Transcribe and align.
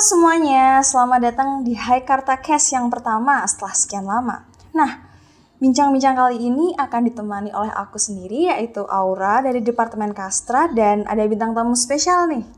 semuanya, 0.00 0.80
selamat 0.80 1.20
datang 1.20 1.50
di 1.60 1.76
Hai 1.76 2.00
Karta 2.00 2.40
Cash 2.40 2.72
yang 2.72 2.88
pertama 2.88 3.44
setelah 3.44 3.76
sekian 3.76 4.08
lama. 4.08 4.48
Nah, 4.72 4.96
bincang-bincang 5.60 6.16
kali 6.16 6.40
ini 6.40 6.72
akan 6.72 7.12
ditemani 7.12 7.52
oleh 7.52 7.68
aku 7.68 8.00
sendiri 8.00 8.48
yaitu 8.48 8.80
Aura 8.88 9.44
dari 9.44 9.60
Departemen 9.60 10.16
Kastra 10.16 10.72
dan 10.72 11.04
ada 11.04 11.20
bintang 11.28 11.52
tamu 11.52 11.76
spesial 11.76 12.32
nih. 12.32 12.48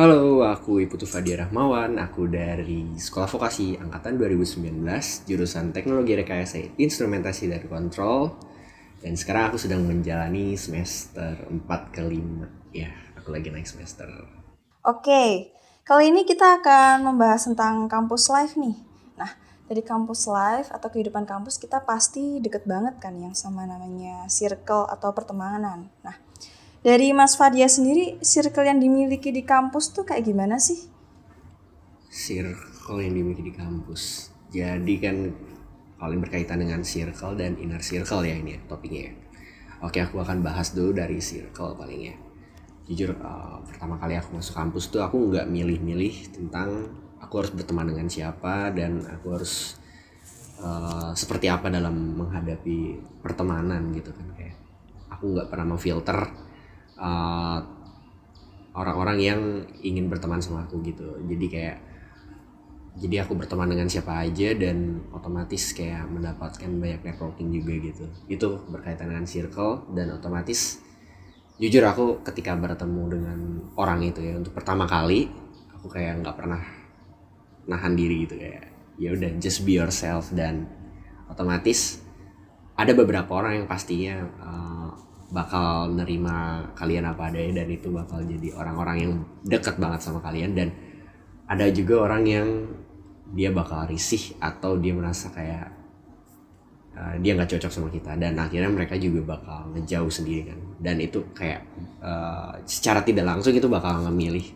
Halo, 0.00 0.48
aku 0.48 0.80
Iputu 0.80 1.04
Fadia 1.04 1.44
Rahmawan, 1.44 2.00
aku 2.00 2.24
dari 2.24 2.96
Sekolah 2.96 3.28
Vokasi 3.28 3.76
Angkatan 3.76 4.16
2019, 4.16 5.28
jurusan 5.28 5.76
Teknologi 5.76 6.16
Rekayasa 6.16 6.80
Instrumentasi 6.80 7.52
dan 7.52 7.68
Kontrol. 7.68 8.32
Dan 9.04 9.12
sekarang 9.20 9.52
aku 9.52 9.60
sedang 9.60 9.84
menjalani 9.84 10.56
semester 10.56 11.36
4 11.52 11.68
ke 11.92 12.00
5. 12.00 12.72
Ya, 12.72 12.88
aku 13.20 13.28
lagi 13.28 13.52
naik 13.52 13.68
semester. 13.68 14.08
Oke, 14.88 15.52
kali 15.82 16.14
ini 16.14 16.22
kita 16.22 16.62
akan 16.62 17.02
membahas 17.02 17.50
tentang 17.50 17.90
kampus 17.90 18.30
life 18.30 18.54
nih. 18.54 18.78
Nah, 19.18 19.34
dari 19.66 19.82
kampus 19.82 20.30
life 20.30 20.70
atau 20.70 20.88
kehidupan 20.88 21.26
kampus 21.26 21.58
kita 21.58 21.82
pasti 21.82 22.38
deket 22.38 22.62
banget 22.70 23.02
kan 23.02 23.18
yang 23.18 23.34
sama 23.34 23.66
namanya 23.66 24.30
circle 24.30 24.86
atau 24.86 25.10
pertemanan. 25.10 25.90
Nah, 26.06 26.16
dari 26.86 27.10
Mas 27.10 27.34
Fadia 27.34 27.66
sendiri, 27.66 28.22
circle 28.22 28.66
yang 28.66 28.78
dimiliki 28.78 29.34
di 29.34 29.42
kampus 29.42 29.90
tuh 29.90 30.06
kayak 30.06 30.22
gimana 30.22 30.62
sih? 30.62 30.86
Circle 32.10 33.02
yang 33.02 33.14
dimiliki 33.18 33.42
di 33.50 33.54
kampus. 33.54 34.30
Jadi 34.54 34.94
kan 35.02 35.16
paling 35.98 36.18
berkaitan 36.22 36.62
dengan 36.62 36.86
circle 36.86 37.34
dan 37.34 37.58
inner 37.58 37.82
circle 37.82 38.22
ya 38.22 38.38
ini 38.38 38.54
ya, 38.54 38.60
topiknya 38.70 39.02
ya. 39.10 39.12
Oke, 39.82 39.98
aku 39.98 40.22
akan 40.22 40.46
bahas 40.46 40.78
dulu 40.78 40.94
dari 40.94 41.18
circle 41.18 41.74
paling 41.74 42.02
ya. 42.06 42.14
Jujur 42.90 43.14
uh, 43.22 43.62
pertama 43.62 43.94
kali 43.94 44.18
aku 44.18 44.34
masuk 44.38 44.58
kampus 44.58 44.90
tuh 44.90 45.02
aku 45.06 45.30
nggak 45.30 45.46
milih-milih 45.46 46.34
tentang 46.34 46.90
aku 47.22 47.38
harus 47.38 47.54
berteman 47.54 47.86
dengan 47.94 48.10
siapa 48.10 48.74
dan 48.74 49.06
aku 49.06 49.26
harus 49.38 49.78
uh, 50.58 51.14
seperti 51.14 51.46
apa 51.46 51.70
dalam 51.70 52.18
menghadapi 52.18 52.98
pertemanan 53.22 53.94
gitu 53.94 54.10
kan. 54.10 54.26
Kayak 54.34 54.58
aku 55.14 55.38
nggak 55.38 55.48
pernah 55.48 55.66
memfilter 55.72 56.18
uh, 56.98 57.58
orang-orang 58.74 59.18
yang 59.22 59.40
ingin 59.84 60.10
berteman 60.10 60.42
sama 60.42 60.66
aku 60.66 60.82
gitu. 60.82 61.22
Jadi 61.28 61.46
kayak 61.46 61.78
jadi 62.92 63.24
aku 63.24 63.32
berteman 63.38 63.72
dengan 63.72 63.88
siapa 63.88 64.20
aja 64.20 64.52
dan 64.52 65.00
otomatis 65.16 65.72
kayak 65.72 66.04
mendapatkan 66.12 66.68
banyak 66.68 67.00
networking 67.00 67.48
juga 67.48 67.72
gitu. 67.80 68.04
Itu 68.28 68.48
berkaitan 68.68 69.08
dengan 69.08 69.24
circle 69.24 69.88
dan 69.96 70.12
otomatis 70.12 70.82
jujur 71.60 71.84
aku 71.84 72.24
ketika 72.24 72.56
bertemu 72.56 73.02
dengan 73.12 73.38
orang 73.76 74.00
itu 74.04 74.20
ya 74.24 74.36
untuk 74.40 74.56
pertama 74.56 74.88
kali 74.88 75.28
aku 75.72 75.90
kayak 75.90 76.22
nggak 76.22 76.36
pernah 76.38 76.62
nahan 77.66 77.94
diri 77.94 78.26
gitu 78.26 78.38
kayak 78.38 78.72
ya 79.02 79.10
udah 79.14 79.30
just 79.42 79.66
be 79.66 79.78
yourself. 79.78 80.30
Dan 80.30 80.70
otomatis 81.26 82.02
ada 82.78 82.94
beberapa 82.94 83.34
orang 83.34 83.62
yang 83.62 83.66
pastinya 83.66 84.22
uh, 84.40 84.90
bakal 85.32 85.90
nerima 85.90 86.68
kalian 86.76 87.08
apa 87.08 87.32
adanya 87.32 87.64
dan 87.64 87.68
itu 87.72 87.88
bakal 87.88 88.20
jadi 88.22 88.52
orang-orang 88.54 88.96
yang 89.02 89.12
deket 89.42 89.76
banget 89.82 90.00
sama 90.06 90.20
kalian. 90.22 90.54
Dan 90.54 90.68
ada 91.50 91.66
juga 91.74 92.06
orang 92.06 92.22
yang 92.24 92.48
dia 93.32 93.48
bakal 93.50 93.88
risih 93.88 94.36
atau 94.38 94.76
dia 94.76 94.92
merasa 94.92 95.32
kayak 95.32 95.81
uh, 96.96 97.14
dia 97.20 97.32
nggak 97.36 97.56
cocok 97.56 97.72
sama 97.72 97.88
kita 97.88 98.16
dan 98.16 98.36
akhirnya 98.36 98.70
mereka 98.72 98.96
juga 98.96 99.36
bakal 99.36 99.72
ngejauh 99.76 100.12
sendiri 100.12 100.52
kan. 100.52 100.58
Dan 100.82 100.96
itu 101.00 101.24
kayak 101.32 101.64
uh, 102.02 102.56
secara 102.64 103.00
tidak 103.04 103.28
langsung 103.28 103.54
itu 103.54 103.68
bakal 103.68 104.04
ngemilih 104.08 104.46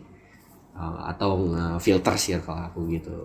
uh, 0.77 1.09
atau 1.11 1.49
ngefilter 1.49 2.15
circle 2.17 2.57
aku 2.57 2.79
gitu. 2.93 3.17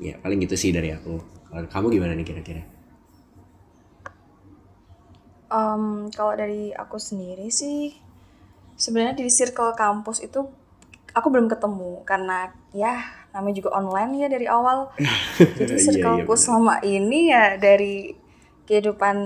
Ya 0.00 0.16
paling 0.20 0.40
gitu 0.40 0.56
sih 0.56 0.72
dari 0.72 0.92
aku. 0.96 1.20
Kamu 1.50 1.90
gimana 1.90 2.14
nih 2.14 2.24
kira-kira? 2.24 2.62
Um, 5.50 6.06
kalau 6.14 6.38
dari 6.38 6.70
aku 6.70 6.94
sendiri 6.94 7.50
sih, 7.50 7.90
sebenarnya 8.78 9.18
di 9.18 9.26
circle 9.26 9.74
kampus 9.74 10.22
itu 10.22 10.46
aku 11.12 11.26
belum 11.28 11.46
ketemu 11.46 12.02
karena 12.04 12.50
ya 12.70 13.02
namanya 13.30 13.54
juga 13.56 13.70
online 13.74 14.12
ya 14.18 14.28
dari 14.28 14.46
awal. 14.46 14.90
Jadi 15.58 15.72
Iya, 15.72 15.82
circleku 15.82 16.16
iya, 16.16 16.24
benar. 16.26 16.38
selama 16.38 16.74
ini 16.82 17.20
ya 17.28 17.44
dari 17.56 18.14
kehidupan 18.64 19.16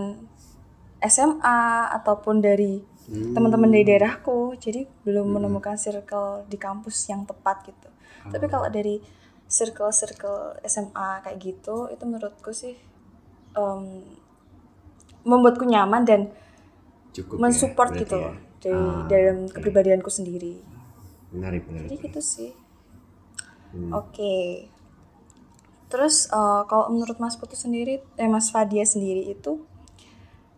SMA 1.00 1.60
ataupun 1.92 2.40
dari 2.40 2.80
Hmm. 3.04 3.36
teman-teman 3.36 3.68
dari 3.68 3.84
daerahku. 3.84 4.56
Jadi 4.56 4.88
belum 5.04 5.28
menemukan 5.28 5.76
circle 5.76 6.48
di 6.48 6.56
kampus 6.56 7.04
yang 7.04 7.28
tepat 7.28 7.68
gitu. 7.68 7.88
Tapi 8.24 8.48
kalau 8.48 8.64
dari 8.72 8.96
circle-circle 9.44 10.56
SMA 10.64 11.20
kayak 11.20 11.36
gitu, 11.36 11.92
itu 11.92 12.00
menurutku 12.00 12.56
sih 12.56 12.72
em, 13.52 13.82
membuatku 15.22 15.64
nyaman 15.64 16.04
dan 16.04 16.20
cukup 17.12 17.36
mensupport 17.38 17.92
ya, 17.92 18.00
gitu 18.00 18.16
berarti 18.16 18.24
loh 18.24 18.32
ya. 18.32 18.40
dari 18.58 18.80
Ah, 18.88 19.04
dalam 19.04 19.36
oke. 19.44 19.52
kepribadianku 19.52 20.08
sendiri. 20.08 20.54
Menarik 21.34 21.66
menarik 21.66 21.90
Jadi 21.90 22.06
gitu 22.08 22.20
sih. 22.22 22.50
Hmm. 23.74 23.90
Oke. 23.90 24.70
Terus 25.90 26.30
eh, 26.30 26.62
kalau 26.70 26.88
menurut 26.94 27.18
Mas 27.18 27.34
Putu 27.34 27.58
sendiri, 27.58 28.00
eh 28.16 28.30
Mas 28.30 28.54
Fadia 28.54 28.86
sendiri 28.86 29.26
itu 29.34 29.66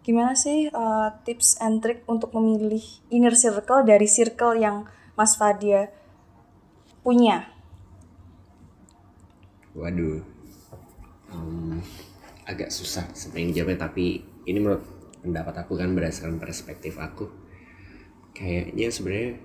gimana 0.04 0.38
sih 0.38 0.68
eh, 0.68 1.08
tips 1.24 1.58
and 1.64 1.80
trick 1.80 2.04
untuk 2.06 2.30
memilih 2.36 2.84
inner 3.08 3.34
circle 3.34 3.82
dari 3.82 4.06
circle 4.06 4.54
yang 4.60 4.84
Mas 5.16 5.34
Fadia 5.34 5.88
punya? 7.00 7.48
Waduh, 9.76 10.36
Em, 11.34 11.82
agak 12.46 12.70
susah 12.70 13.10
sebenarnya 13.10 13.62
jawabnya 13.62 13.90
tapi 13.90 14.22
ini 14.46 14.58
menurut 14.62 14.86
pendapat 15.26 15.66
aku 15.66 15.74
kan 15.74 15.90
berdasarkan 15.90 16.38
perspektif 16.38 17.02
aku 17.02 17.26
kayaknya 18.30 18.86
sebenarnya 18.94 19.42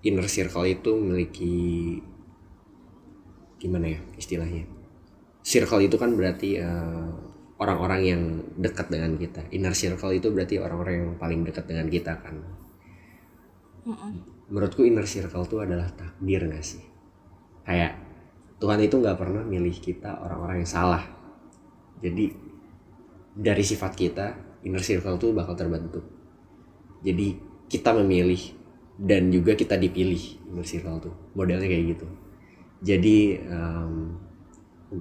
inner 0.00 0.26
circle 0.26 0.64
itu 0.64 0.90
memiliki 0.96 1.56
gimana 3.60 3.92
ya 3.96 4.00
istilahnya? 4.16 4.64
Circle 5.44 5.88
itu 5.88 5.96
kan 6.00 6.16
berarti 6.16 6.60
eh, 6.60 7.10
orang-orang 7.60 8.00
yang 8.00 8.22
dekat 8.56 8.88
dengan 8.88 9.20
kita. 9.20 9.44
Inner 9.52 9.76
circle 9.76 10.16
itu 10.16 10.32
berarti 10.32 10.56
orang-orang 10.56 10.94
yang 10.96 11.10
paling 11.20 11.44
dekat 11.44 11.68
dengan 11.68 11.86
kita 11.92 12.16
kan. 12.16 12.40
Menurutku 14.48 14.84
inner 14.84 15.04
circle 15.04 15.44
itu 15.44 15.56
adalah 15.60 15.88
takdir 15.92 16.48
gak 16.48 16.64
sih? 16.64 16.82
Kayak 17.64 18.00
Tuhan 18.60 18.80
itu 18.84 19.00
nggak 19.00 19.16
pernah 19.16 19.40
milih 19.40 19.72
kita 19.80 20.20
orang-orang 20.20 20.64
yang 20.64 20.68
salah. 20.68 21.04
Jadi 22.00 22.28
dari 23.32 23.64
sifat 23.64 23.92
kita 23.96 24.26
inner 24.64 24.84
circle 24.84 25.16
tuh 25.16 25.32
bakal 25.32 25.56
terbentuk. 25.56 26.04
Jadi 27.00 27.40
kita 27.72 27.96
memilih 27.96 28.59
dan 29.00 29.32
juga 29.32 29.56
kita 29.56 29.80
dipilih 29.80 30.20
circle 30.60 31.00
tuh 31.00 31.14
modelnya 31.32 31.64
kayak 31.64 31.96
gitu. 31.96 32.06
Jadi 32.84 33.40
em, 33.40 33.92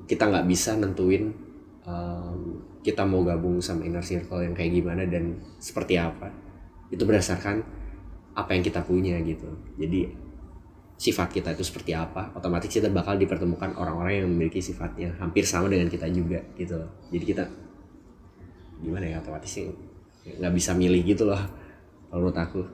kita 0.07 0.31
nggak 0.31 0.47
bisa 0.47 0.79
nentuin 0.79 1.35
em, 1.83 2.39
kita 2.79 3.03
mau 3.03 3.27
gabung 3.27 3.59
sama 3.59 3.83
inner 3.83 4.03
circle 4.03 4.39
yang 4.39 4.55
kayak 4.55 4.71
gimana 4.71 5.03
dan 5.03 5.35
seperti 5.59 5.99
apa. 5.99 6.31
Itu 6.87 7.03
berdasarkan 7.03 7.59
apa 8.39 8.55
yang 8.55 8.63
kita 8.63 8.87
punya 8.87 9.19
gitu. 9.19 9.51
Jadi 9.75 10.29
sifat 10.99 11.31
kita 11.31 11.55
itu 11.55 11.63
seperti 11.63 11.95
apa 11.95 12.35
otomatis 12.35 12.67
kita 12.67 12.91
bakal 12.91 13.15
dipertemukan 13.15 13.71
orang-orang 13.79 14.19
yang 14.19 14.27
memiliki 14.27 14.59
sifat 14.59 14.99
yang 14.99 15.15
hampir 15.15 15.47
sama 15.47 15.71
dengan 15.71 15.87
kita 15.87 16.11
juga 16.11 16.43
gitu 16.59 16.75
jadi 17.07 17.23
kita 17.23 17.43
gimana 18.83 19.07
ya 19.07 19.23
otomatis 19.23 19.47
sih 19.47 19.71
nggak 20.27 20.51
bisa 20.51 20.75
milih 20.75 20.99
gitu 21.07 21.23
loh 21.23 21.39
menurut 22.11 22.35
aku 22.35 22.67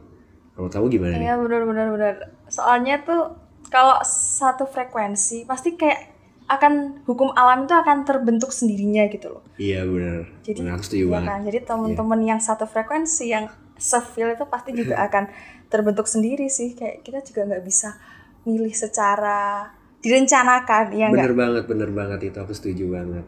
kalau 0.56 0.70
kamu 0.72 0.86
gimana 0.88 1.14
nih 1.20 1.28
Iya 1.28 1.36
benar 1.38 1.62
benar 1.68 1.88
benar. 1.92 2.14
Soalnya 2.48 3.04
tuh 3.04 3.36
kalau 3.68 4.00
satu 4.08 4.64
frekuensi 4.66 5.44
pasti 5.44 5.76
kayak 5.76 6.16
akan 6.46 7.02
hukum 7.10 7.34
alam 7.34 7.66
itu 7.66 7.74
akan 7.74 8.06
terbentuk 8.06 8.54
sendirinya 8.54 9.10
gitu 9.10 9.34
loh. 9.34 9.44
iya 9.58 9.82
benar 9.82 10.30
Jadi 10.46 10.62
benar 10.62 10.78
aku 10.78 10.84
setuju 10.86 11.06
ya 11.06 11.12
banget 11.18 11.30
kan? 11.30 11.40
Jadi 11.44 11.60
teman-teman 11.66 12.20
yang 12.22 12.40
satu 12.40 12.66
frekuensi 12.70 13.26
yang 13.34 13.46
sefeel 13.76 14.32
itu 14.38 14.46
pasti 14.48 14.72
juga 14.72 14.96
akan 15.10 15.28
terbentuk 15.68 16.06
sendiri 16.06 16.46
sih. 16.48 16.78
Kayak 16.78 17.02
kita 17.04 17.20
juga 17.26 17.42
nggak 17.50 17.64
bisa 17.66 17.98
milih 18.46 18.72
secara 18.78 19.74
direncanakan 20.06 20.94
ya 20.94 21.10
bener 21.10 21.34
nggak? 21.34 21.42
banget 21.42 21.64
bener 21.66 21.90
banget 21.90 22.20
itu 22.30 22.38
aku 22.38 22.54
setuju 22.54 22.94
banget 22.94 23.26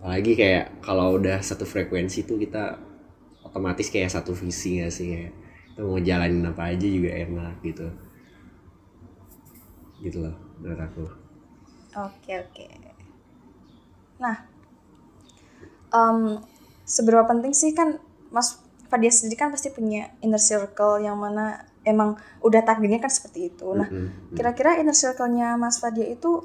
apalagi 0.00 0.32
kayak 0.40 0.80
kalau 0.80 1.20
udah 1.20 1.36
satu 1.44 1.68
frekuensi 1.68 2.24
tuh 2.24 2.40
kita 2.40 2.80
otomatis 3.44 3.92
kayak 3.92 4.08
satu 4.08 4.32
visi 4.32 4.80
gak 4.80 4.88
sih 4.88 5.06
kayak 5.12 5.32
mau 5.78 5.94
ngejalanin 5.94 6.50
apa 6.50 6.74
aja 6.74 6.86
juga 6.86 7.10
enak 7.14 7.54
gitu 7.62 7.86
gitu 10.02 10.18
loh 10.26 10.34
menurut 10.58 10.82
aku 10.82 11.06
Oke 11.96 12.36
oke. 12.36 12.64
Nah, 14.20 14.36
em, 15.88 16.38
seberapa 16.84 17.24
penting 17.24 17.56
sih 17.56 17.72
kan 17.72 17.96
Mas 18.28 18.60
Fadia 18.92 19.08
sendiri 19.08 19.40
kan 19.40 19.48
pasti 19.52 19.72
punya 19.72 20.12
inner 20.20 20.40
circle 20.40 21.00
yang 21.00 21.16
mana 21.16 21.64
emang 21.84 22.20
udah 22.44 22.60
takdirnya 22.60 23.00
kan 23.00 23.08
seperti 23.08 23.52
itu. 23.52 23.72
Nah, 23.72 23.88
kira-kira 24.36 24.76
inner 24.76 24.96
circle-nya 24.96 25.56
Mas 25.56 25.80
Fadia 25.80 26.04
itu 26.04 26.44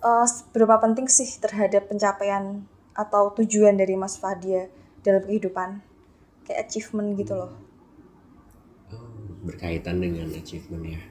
eh, 0.00 0.26
berapa 0.56 0.80
penting 0.80 1.06
sih 1.12 1.28
terhadap 1.38 1.92
pencapaian 1.92 2.64
atau 2.96 3.32
tujuan 3.36 3.76
dari 3.76 3.96
Mas 3.96 4.16
Fadia 4.16 4.68
dalam 5.04 5.24
kehidupan? 5.28 5.84
Kayak 6.48 6.68
achievement 6.68 7.14
gitu 7.20 7.36
loh. 7.36 7.52
Berkaitan 9.42 9.98
dengan 9.98 10.30
achievement 10.30 10.84
ya. 10.86 11.02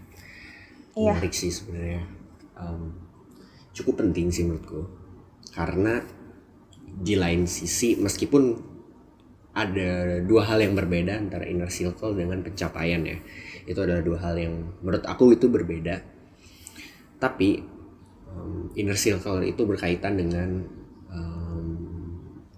Iya. 0.96 1.12
Menarik 1.16 1.36
sih 1.36 1.52
sebenarnya. 1.52 2.04
Um, 2.56 2.96
cukup 3.76 4.04
penting 4.04 4.32
sih 4.32 4.48
menurutku. 4.48 4.88
Karena 5.52 6.00
di 6.92 7.16
lain 7.16 7.48
sisi 7.48 7.96
meskipun 7.96 8.72
ada 9.52 10.24
dua 10.24 10.48
hal 10.48 10.64
yang 10.64 10.80
berbeda 10.80 11.20
antara 11.20 11.44
inner 11.44 11.68
circle 11.68 12.16
dengan 12.16 12.40
pencapaian 12.40 13.04
ya. 13.04 13.20
Itu 13.68 13.84
adalah 13.84 14.04
dua 14.04 14.20
hal 14.24 14.36
yang 14.40 14.80
menurut 14.80 15.04
aku 15.04 15.36
itu 15.36 15.52
berbeda. 15.52 16.00
Tapi 17.20 17.60
um, 18.32 18.72
inner 18.80 18.96
circle 18.96 19.44
itu 19.44 19.68
berkaitan 19.68 20.16
dengan 20.16 20.50
um, 21.12 21.68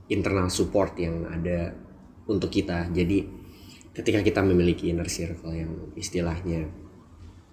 internal 0.10 0.50
support 0.54 0.94
yang 1.02 1.26
ada 1.26 1.74
untuk 2.30 2.54
kita. 2.54 2.90
Jadi 2.94 3.43
ketika 3.94 4.26
kita 4.26 4.42
memiliki 4.42 4.90
inner 4.90 5.08
circle 5.08 5.54
yang 5.54 5.72
istilahnya 5.94 6.66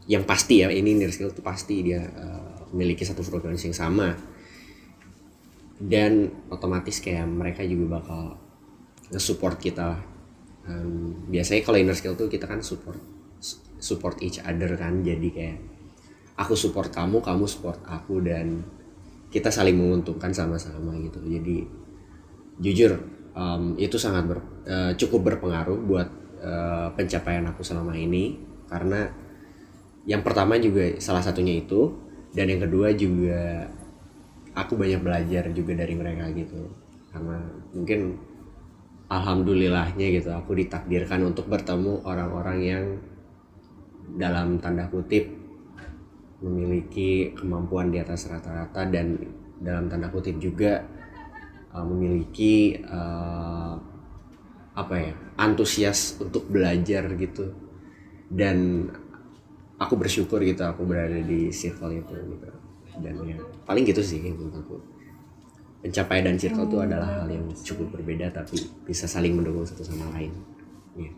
yang 0.08 0.24
pasti 0.24 0.64
ya 0.64 0.72
ini 0.72 0.96
inner 0.96 1.12
circle 1.12 1.36
itu 1.36 1.44
pasti 1.44 1.84
dia 1.84 2.00
uh, 2.02 2.66
memiliki 2.72 3.04
satu 3.04 3.20
frekuensi 3.20 3.70
yang 3.70 3.78
sama. 3.78 4.08
Dan 5.80 6.28
otomatis 6.52 7.00
kayak 7.00 7.24
mereka 7.24 7.64
juga 7.64 8.00
bakal 8.00 8.36
nge-support 9.08 9.56
kita 9.56 10.10
Um, 10.68 11.26
biasanya 11.32 11.64
kalau 11.64 11.80
inner 11.80 11.96
skill 11.96 12.20
tuh 12.20 12.28
kita 12.28 12.44
kan 12.44 12.60
support 12.60 13.00
support 13.80 14.20
each 14.20 14.36
other 14.44 14.76
kan 14.76 15.00
jadi 15.00 15.28
kayak 15.32 15.58
aku 16.36 16.52
support 16.52 16.92
kamu 16.92 17.24
kamu 17.24 17.48
support 17.48 17.80
aku 17.88 18.20
dan 18.20 18.60
kita 19.32 19.48
saling 19.48 19.78
menguntungkan 19.78 20.36
sama-sama 20.36 20.92
gitu. 21.00 21.22
Jadi 21.24 21.64
jujur 22.60 22.92
um, 23.32 23.72
itu 23.80 23.96
sangat 23.96 24.26
ber- 24.28 24.48
eh, 24.68 24.92
cukup 25.00 25.32
berpengaruh 25.32 25.78
buat 25.86 26.08
eh, 26.40 26.88
pencapaian 26.96 27.44
aku 27.46 27.60
selama 27.60 27.92
ini 27.94 28.40
karena 28.66 29.06
yang 30.08 30.24
pertama 30.24 30.56
juga 30.56 30.96
salah 30.96 31.20
satunya 31.20 31.60
itu 31.60 31.92
dan 32.32 32.48
yang 32.48 32.64
kedua 32.64 32.96
juga 32.96 33.68
aku 34.54 34.74
banyak 34.78 35.00
belajar 35.02 35.50
juga 35.52 35.72
dari 35.76 35.94
mereka 35.94 36.30
gitu. 36.32 36.70
Karena 37.10 37.42
mungkin 37.74 38.18
alhamdulillahnya 39.10 40.06
gitu 40.14 40.30
aku 40.30 40.54
ditakdirkan 40.54 41.26
untuk 41.26 41.50
bertemu 41.50 42.06
orang-orang 42.06 42.58
yang 42.62 42.84
dalam 44.14 44.58
tanda 44.62 44.86
kutip 44.86 45.26
memiliki 46.40 47.36
kemampuan 47.36 47.92
di 47.92 48.00
atas 48.00 48.30
rata-rata 48.30 48.88
dan 48.88 49.18
dalam 49.60 49.90
tanda 49.92 50.08
kutip 50.08 50.40
juga 50.40 50.80
uh, 51.74 51.84
memiliki 51.84 52.80
uh, 52.80 53.76
apa 54.74 54.94
ya 54.96 55.12
antusias 55.36 56.16
untuk 56.22 56.46
belajar 56.46 57.10
gitu 57.18 57.50
dan 58.30 58.86
aku 59.76 59.98
bersyukur 59.98 60.38
gitu 60.46 60.62
aku 60.62 60.86
berada 60.86 61.18
di 61.18 61.50
circle 61.50 61.90
itu 61.94 62.14
gitu 62.14 62.48
dan 63.00 63.14
ya 63.26 63.36
paling 63.66 63.82
gitu 63.82 64.02
sih 64.04 64.20
menurut 64.22 64.54
aku 64.54 64.76
pencapaian 65.80 66.28
dan 66.28 66.36
circle 66.36 66.68
itu 66.68 66.78
adalah 66.78 67.24
hal 67.24 67.28
yang 67.32 67.48
cukup 67.56 67.88
berbeda 67.98 68.30
tapi 68.30 68.60
bisa 68.84 69.08
saling 69.08 69.34
mendukung 69.34 69.64
satu 69.64 69.82
sama 69.82 70.06
lain 70.14 70.30
Iya. 70.90 71.12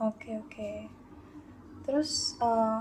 Oke 0.00 0.34
oke. 0.34 0.70
Terus 1.84 2.34
eh, 2.40 2.80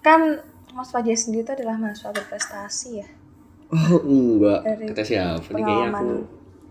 kan 0.00 0.42
Mas 0.74 0.90
Fadia 0.90 1.14
sendiri 1.14 1.44
itu 1.44 1.52
adalah 1.54 1.76
mahasiswa 1.76 2.10
berprestasi 2.14 2.90
ya. 3.04 3.08
oh 3.68 4.00
enggak 4.00 4.64
Dari 4.64 4.84
kata 4.88 5.02
siapa 5.04 5.44
nih 5.52 5.60
kayaknya 5.60 5.88
aku 5.92 6.08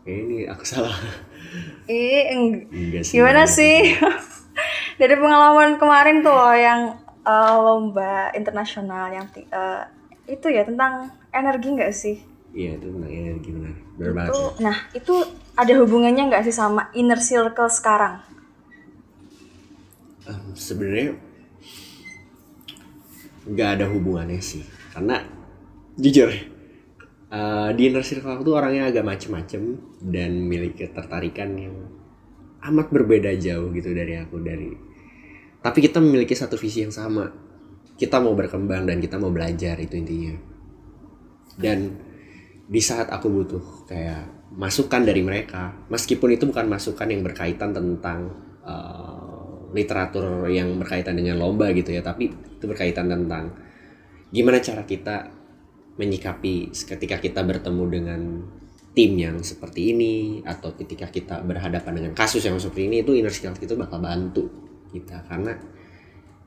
ini 0.07 0.48
aku 0.48 0.63
salah 0.63 0.95
Eh, 1.88 2.21
eng- 2.36 2.68
enggak 2.71 3.04
sih 3.07 3.15
gimana 3.15 3.44
sih? 3.48 3.95
Dari 5.00 5.15
pengalaman 5.15 5.77
kemarin 5.81 6.19
tuh 6.25 6.33
loh 6.33 6.56
yang 6.56 6.81
eh, 7.24 7.56
lomba 7.65 8.31
internasional 8.36 9.12
yang 9.13 9.25
eh, 9.36 9.81
itu 10.27 10.48
ya 10.51 10.63
tentang 10.68 10.94
energi 11.31 11.68
nggak 11.75 11.94
sih? 11.94 12.15
iya 12.51 12.75
itu 12.80 12.88
tentang 12.89 13.12
energi 13.12 13.50
benar 13.56 13.74
benar 13.98 14.12
banget 14.18 14.31
Itu, 14.33 14.39
ya. 14.39 14.50
nah 14.65 14.77
itu 15.00 15.15
ada 15.57 15.74
hubungannya 15.81 16.24
nggak 16.30 16.44
sih 16.48 16.56
sama 16.56 16.89
inner 17.00 17.19
circle 17.21 17.69
sekarang? 17.71 18.19
Em, 20.27 20.56
sebenarnya 20.56 21.15
nggak 23.48 23.69
ada 23.80 23.86
hubungannya 23.88 24.44
sih 24.44 24.63
karena 24.92 25.24
jujur 25.95 26.30
eh, 27.31 27.69
di 27.75 27.81
inner 27.88 28.03
circle 28.06 28.35
aku 28.39 28.53
tuh 28.53 28.56
orangnya 28.56 28.89
agak 28.91 29.03
macem-macem 29.03 29.79
dan 30.03 30.31
memiliki 30.35 30.88
ketertarikan 30.88 31.56
yang 31.56 31.75
amat 32.63 32.89
berbeda 32.89 33.31
jauh 33.38 33.69
gitu 33.71 33.94
dari 33.94 34.18
aku 34.18 34.41
dari 34.41 34.88
tapi 35.68 35.83
kita 35.83 36.00
memiliki 36.00 36.31
satu 36.31 36.56
visi 36.56 36.85
yang 36.85 36.94
sama. 36.94 37.27
Kita 37.97 38.21
mau 38.21 38.38
berkembang 38.38 38.85
dan 38.85 39.01
kita 39.01 39.18
mau 39.18 39.33
belajar 39.33 39.75
itu 39.81 39.97
intinya. 39.97 40.38
Dan 41.57 41.91
di 42.69 42.79
saat 42.79 43.09
aku 43.09 43.27
butuh 43.27 43.63
kayak 43.89 44.53
masukan 44.56 45.03
dari 45.03 45.19
mereka 45.24 45.75
meskipun 45.91 46.39
itu 46.39 46.47
bukan 46.47 46.71
masukan 46.71 47.07
yang 47.07 47.19
berkaitan 47.19 47.75
tentang 47.75 48.31
uh, 48.63 49.68
literatur 49.75 50.47
yang 50.47 50.79
berkaitan 50.79 51.19
dengan 51.19 51.39
lomba 51.39 51.71
gitu 51.75 51.91
ya 51.91 52.00
tapi 52.00 52.31
itu 52.31 52.63
berkaitan 52.63 53.12
tentang 53.12 53.51
gimana 54.31 54.59
cara 54.63 54.88
kita 54.88 55.31
menyikapi 55.97 56.71
ketika 56.71 57.17
kita 57.17 57.41
bertemu 57.41 57.83
dengan 57.89 58.21
tim 58.97 59.13
yang 59.13 59.38
seperti 59.45 59.94
ini 59.94 60.41
atau 60.41 60.73
ketika 60.73 61.05
kita 61.13 61.45
berhadapan 61.45 62.01
dengan 62.01 62.13
kasus 62.17 62.41
yang 62.41 62.57
seperti 62.57 62.89
ini 62.89 63.05
itu 63.05 63.13
inner 63.13 63.29
skill 63.29 63.53
itu 63.53 63.77
bakal 63.77 64.01
bantu 64.01 64.49
kita 64.89 65.21
karena 65.29 65.53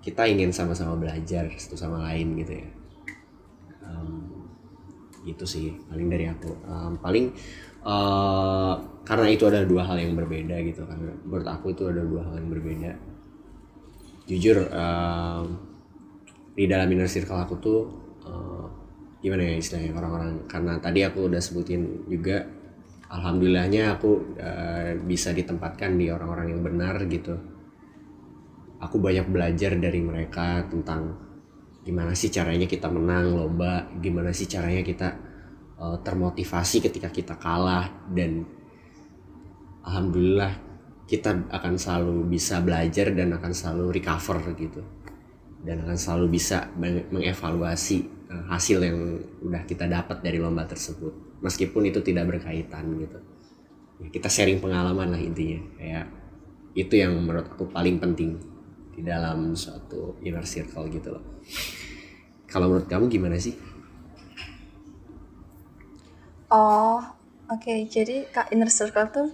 kita 0.03 0.27
ingin 0.27 0.51
sama-sama 0.51 0.99
belajar 0.99 1.47
satu 1.55 1.79
sama 1.79 2.03
lain 2.11 2.35
gitu 2.43 2.59
ya. 2.59 2.69
Em, 3.87 4.11
gitu 5.31 5.47
sih 5.47 5.79
paling 5.87 6.11
dari 6.11 6.27
aku. 6.27 6.51
Em, 6.67 6.93
paling 6.99 7.25
eh, 7.87 8.75
karena 9.07 9.27
itu 9.31 9.47
adalah 9.47 9.67
dua 9.71 9.83
hal 9.87 10.03
yang 10.03 10.19
berbeda 10.19 10.57
gitu 10.67 10.83
kan 10.91 10.99
menurut 10.99 11.47
aku 11.47 11.71
itu 11.71 11.87
ada 11.87 12.03
dua 12.03 12.27
hal 12.27 12.35
yang 12.35 12.51
berbeda. 12.51 12.91
Jujur 14.27 14.59
em, 14.67 15.45
di 16.59 16.67
dalam 16.67 16.91
inner 16.91 17.07
circle 17.07 17.39
aku 17.39 17.55
tuh 17.63 17.81
eh, 18.27 18.80
gimana 19.21 19.45
ya 19.45 19.55
istilahnya 19.61 19.93
orang-orang 19.97 20.49
karena 20.49 20.81
tadi 20.81 21.05
aku 21.05 21.29
udah 21.29 21.41
sebutin 21.41 22.09
juga 22.09 22.41
alhamdulillahnya 23.13 24.01
aku 24.01 24.11
eh, 24.41 24.97
bisa 24.97 25.37
ditempatkan 25.37 25.97
di 26.01 26.09
orang-orang 26.09 26.57
yang 26.57 26.63
benar 26.65 26.97
gitu. 27.09 27.37
Aku 28.81 28.97
banyak 28.97 29.29
belajar 29.29 29.77
dari 29.77 30.01
mereka 30.01 30.65
tentang 30.65 31.31
gimana 31.85 32.13
sih 32.13 32.29
caranya 32.29 32.69
kita 32.69 32.93
menang 32.93 33.33
lomba 33.33 33.89
gimana 34.01 34.37
sih 34.37 34.45
caranya 34.45 34.85
kita 34.85 35.09
uh, 35.81 35.97
termotivasi 36.05 36.85
ketika 36.85 37.09
kita 37.09 37.41
kalah 37.41 37.89
dan 38.13 38.45
alhamdulillah 39.85 40.53
kita 41.09 41.51
akan 41.51 41.75
selalu 41.81 42.31
bisa 42.31 42.61
belajar 42.61 43.11
dan 43.17 43.33
akan 43.35 43.53
selalu 43.57 43.99
recover 43.99 44.39
gitu 44.55 44.85
dan 45.61 45.85
akan 45.85 45.97
selalu 45.97 46.41
bisa 46.41 46.73
meng- 46.77 47.09
mengevaluasi 47.13 48.05
uh, 48.33 48.45
hasil 48.53 48.81
yang 48.81 49.21
udah 49.45 49.63
kita 49.69 49.85
dapat 49.85 50.25
dari 50.25 50.41
lomba 50.41 50.65
tersebut. 50.65 51.41
Meskipun 51.41 51.89
itu 51.89 52.01
tidak 52.05 52.37
berkaitan 52.37 52.97
gitu. 53.01 53.19
Ya, 54.01 54.09
kita 54.09 54.29
sharing 54.29 54.61
pengalaman 54.61 55.13
lah 55.13 55.21
intinya. 55.21 55.61
Kayak 55.77 56.07
itu 56.73 56.95
yang 56.97 57.17
menurut 57.21 57.49
aku 57.51 57.69
paling 57.69 58.01
penting 58.01 58.41
di 58.95 59.03
dalam 59.05 59.57
suatu 59.57 60.21
inner 60.25 60.45
circle 60.45 60.89
gitu 60.93 61.17
loh. 61.17 61.25
Kalau 62.51 62.67
menurut 62.67 62.89
kamu 62.91 63.07
gimana 63.09 63.37
sih? 63.39 63.55
Oh, 66.51 66.99
oke. 67.47 67.75
Jadi 67.87 68.27
Kak 68.27 68.51
Inner 68.51 68.67
Circle 68.67 69.09
tuh 69.15 69.29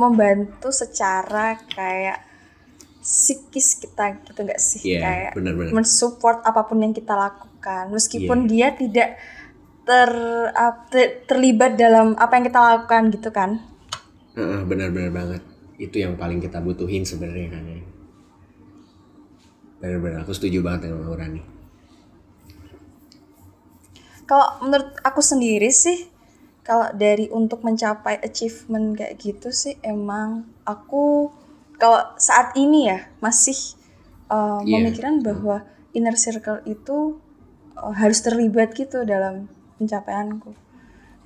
membantu 0.00 0.72
secara 0.72 1.60
kayak 1.68 2.31
psikis 3.02 3.82
kita 3.82 4.22
gitu 4.22 4.40
nggak 4.46 4.60
sih? 4.62 4.80
Iya, 4.86 5.00
kayak 5.02 5.32
benar-benar. 5.34 5.70
mensupport 5.74 6.38
apa 6.46 6.62
pun 6.64 6.78
yang 6.78 6.94
kita 6.94 7.12
lakukan, 7.18 7.90
meskipun 7.90 8.46
dia 8.46 8.70
tidak 8.72 9.18
ter, 9.82 10.10
terlibat 11.26 11.74
dalam 11.74 12.14
apa 12.14 12.38
yang 12.38 12.44
kita 12.46 12.60
lakukan 12.62 13.02
gitu 13.10 13.28
kan? 13.34 13.58
Heeh, 14.38 14.62
benar-benar 14.64 15.10
banget 15.10 15.42
itu 15.82 15.98
yang 15.98 16.14
paling 16.14 16.38
kita 16.38 16.62
butuhin 16.62 17.02
sebenarnya 17.02 17.58
kan 17.58 17.64
ya 17.66 17.82
benar-benar 19.82 20.22
aku 20.22 20.30
setuju 20.30 20.62
banget 20.62 20.86
dengan 20.88 21.10
Laura 21.10 21.26
nih 21.26 21.42
Kalau 24.22 24.64
menurut 24.64 24.96
aku 25.04 25.20
sendiri 25.20 25.68
sih, 25.68 26.08
kalau 26.64 26.88
dari 26.94 27.28
untuk 27.28 27.60
mencapai 27.66 28.16
achievement 28.22 28.96
kayak 28.96 29.18
gitu 29.20 29.52
sih, 29.52 29.76
emang 29.84 30.48
aku 30.64 31.28
kalau 31.82 32.14
saat 32.14 32.54
ini 32.54 32.86
ya 32.86 33.10
masih 33.18 33.58
uh, 34.30 34.62
Iya. 34.62 34.78
memikirkan 34.78 35.18
bahwa 35.18 35.66
inner 35.90 36.14
circle 36.14 36.62
itu 36.62 37.18
uh, 37.74 37.90
harus 37.98 38.22
terlibat 38.22 38.70
gitu 38.78 39.02
dalam 39.02 39.50
pencapaianku. 39.82 40.54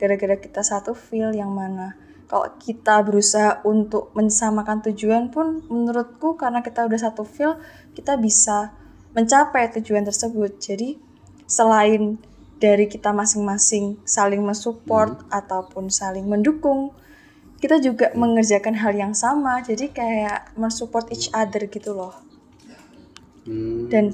Gara-gara 0.00 0.40
kita 0.40 0.64
satu 0.64 0.96
feel 0.96 1.36
yang 1.36 1.52
mana 1.52 1.92
kalau 2.26 2.50
kita 2.58 3.04
berusaha 3.06 3.62
untuk 3.62 4.10
mensamakan 4.16 4.82
tujuan 4.90 5.30
pun 5.30 5.62
menurutku 5.70 6.34
karena 6.34 6.58
kita 6.64 6.82
udah 6.88 6.98
satu 6.98 7.22
feel 7.22 7.60
kita 7.94 8.18
bisa 8.18 8.75
mencapai 9.14 9.70
tujuan 9.78 10.02
tersebut. 10.08 10.58
Jadi 10.58 10.98
selain 11.46 12.18
dari 12.58 12.90
kita 12.90 13.12
masing-masing 13.14 14.00
saling 14.02 14.42
mensupport 14.42 15.22
ataupun 15.28 15.92
saling 15.92 16.26
mendukung 16.26 16.96
kita 17.56 17.80
juga 17.80 18.12
mengerjakan 18.12 18.76
hal 18.76 18.92
yang 18.92 19.14
sama 19.16 19.64
jadi 19.64 19.88
kayak 19.88 20.52
mensupport 20.60 21.08
each 21.12 21.32
other 21.32 21.64
gitu 21.68 21.96
loh. 21.96 22.12
Hmm, 23.46 23.88
dan 23.88 24.12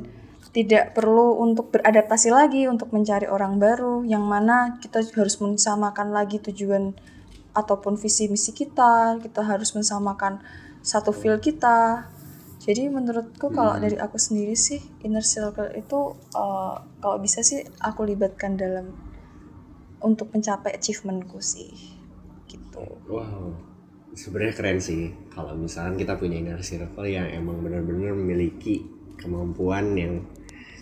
tidak 0.53 0.93
perlu 0.93 1.41
untuk 1.41 1.73
beradaptasi 1.73 2.29
lagi 2.29 2.69
untuk 2.69 2.93
mencari 2.93 3.25
orang 3.25 3.57
baru 3.57 4.05
yang 4.05 4.23
mana 4.23 4.77
kita 4.79 5.01
harus 5.17 5.41
mensamakan 5.41 6.13
lagi 6.13 6.37
tujuan 6.39 6.93
ataupun 7.57 7.97
visi 7.97 8.29
misi 8.29 8.53
kita 8.53 9.17
kita 9.25 9.41
harus 9.43 9.73
mensamakan 9.73 10.39
satu 10.85 11.11
feel 11.11 11.41
kita. 11.41 12.07
Jadi 12.63 12.87
menurutku 12.87 13.51
kalau 13.51 13.75
dari 13.75 13.99
aku 13.99 14.23
sendiri 14.23 14.55
sih 14.55 14.79
inner 15.03 15.27
circle 15.27 15.75
itu 15.75 16.15
eh, 16.37 16.75
kalau 17.03 17.17
bisa 17.19 17.43
sih 17.43 17.65
aku 17.83 18.07
libatkan 18.07 18.55
dalam 18.55 18.95
untuk 19.99 20.31
mencapai 20.31 20.79
achievementku 20.79 21.43
sih 21.43 21.92
wow. 23.09 23.53
Sebenarnya 24.13 24.55
keren 24.55 24.79
sih. 24.79 25.09
Kalau 25.33 25.57
misalkan 25.57 25.97
kita 25.97 26.21
punya 26.21 26.37
inner 26.37 26.61
circle 26.61 27.09
yang 27.09 27.25
emang 27.33 27.65
benar-benar 27.65 28.13
memiliki 28.13 28.85
kemampuan 29.17 29.97
yang 29.97 30.21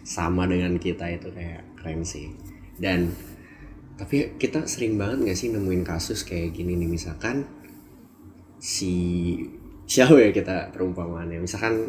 sama 0.02 0.48
dengan 0.48 0.80
kita 0.80 1.06
itu 1.12 1.30
kayak 1.30 1.62
keren 1.78 2.02
sih. 2.02 2.34
Dan 2.80 3.12
tapi 4.00 4.34
kita 4.40 4.64
sering 4.64 4.96
banget 4.96 5.28
gak 5.30 5.38
sih 5.38 5.52
nemuin 5.52 5.84
kasus 5.84 6.24
kayak 6.24 6.56
gini 6.56 6.74
nih? 6.74 6.88
Misalkan 6.88 7.44
si 8.56 8.94
siapa 9.84 10.16
ya 10.18 10.32
kita 10.32 10.72
perumpamaannya? 10.72 11.38
Misalkan 11.38 11.86